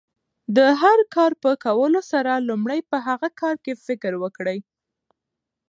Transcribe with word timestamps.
د 0.55 0.57
هر 0.81 0.99
کار 1.15 1.31
په 1.43 1.51
کولو 1.65 2.01
سره، 2.11 2.43
لومړی 2.49 2.79
په 2.89 2.97
هغه 3.07 3.29
کار 3.41 3.55
کښي 3.65 3.73
فکر 3.85 4.13
وکړئ! 4.23 4.59